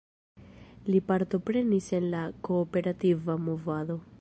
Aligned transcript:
Li 0.87 1.01
partoprenis 1.09 1.89
en 1.99 2.09
la 2.15 2.23
kooperativa 2.49 3.37
movado. 3.51 4.05